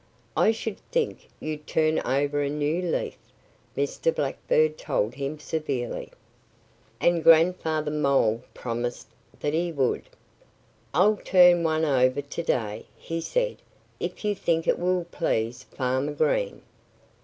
[0.35, 3.19] "I should think you'd turn over a new leaf,"
[3.77, 4.11] Mr.
[4.15, 6.11] Blackbird told him severely.
[6.99, 9.09] And Grandfather Mole promised
[9.41, 10.09] that he would.
[10.91, 13.57] "I'll turn one over to day," he said,
[13.99, 16.63] "if you think it will please Farmer Green."